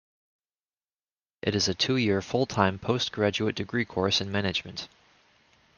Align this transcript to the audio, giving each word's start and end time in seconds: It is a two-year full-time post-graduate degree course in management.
It 1.43 1.53
is 1.53 1.67
a 1.67 1.75
two-year 1.75 2.23
full-time 2.23 2.79
post-graduate 2.79 3.53
degree 3.53 3.85
course 3.85 4.19
in 4.19 4.31
management. 4.31 4.87